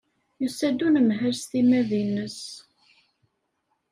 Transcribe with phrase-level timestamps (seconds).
[0.41, 2.39] Yusa-d unemhal s timmad-nnes.